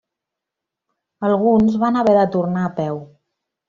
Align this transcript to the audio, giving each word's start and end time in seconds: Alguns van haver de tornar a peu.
Alguns 1.29 1.79
van 1.87 2.03
haver 2.03 2.19
de 2.21 2.27
tornar 2.39 2.69
a 2.69 2.77
peu. 2.85 3.03